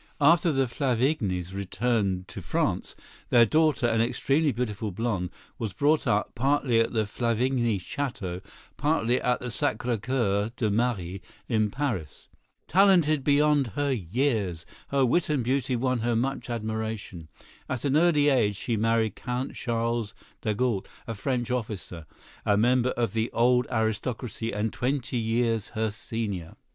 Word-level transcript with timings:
After 0.19 0.51
the 0.51 0.65
Flavignys 0.67 1.53
returned 1.53 2.27
to 2.29 2.41
France, 2.41 2.95
their 3.29 3.45
daughter, 3.45 3.85
an 3.85 4.01
extremely 4.01 4.51
beautiful 4.51 4.89
blonde, 4.91 5.29
was 5.59 5.73
brought 5.73 6.07
up, 6.07 6.33
partly 6.33 6.79
at 6.79 6.91
the 6.91 7.05
Flavigny 7.05 7.77
château, 7.77 8.43
partly 8.77 9.21
at 9.21 9.39
the 9.41 9.49
Sacré 9.49 10.01
Coeur 10.01 10.49
de 10.57 10.71
Marie, 10.71 11.21
in 11.47 11.69
Paris. 11.69 12.29
Talented 12.67 13.23
beyond 13.23 13.67
her 13.75 13.91
years, 13.91 14.65
her 14.87 15.05
wit 15.05 15.29
and 15.29 15.43
beauty 15.43 15.75
won 15.75 15.99
her 15.99 16.15
much 16.15 16.49
admiration. 16.49 17.27
At 17.69 17.85
an 17.85 17.95
early 17.95 18.29
age 18.29 18.55
she 18.55 18.77
married 18.77 19.15
Count 19.15 19.53
Charles 19.53 20.15
d'Agoult, 20.41 20.87
a 21.05 21.13
French 21.13 21.51
officer, 21.51 22.07
a 22.43 22.57
member 22.57 22.89
of 22.97 23.13
the 23.13 23.29
old 23.33 23.67
aristocracy 23.69 24.51
and 24.51 24.73
twenty 24.73 25.17
years 25.17 25.67
her 25.75 25.91
senior. 25.91 26.55